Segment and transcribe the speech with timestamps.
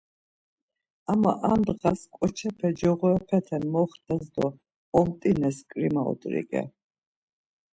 [1.11, 4.45] Ama ar ndğas ǩoçepe coğorepete moxtes do
[4.99, 6.63] omt̆ines ǩrima ot̆riǩe.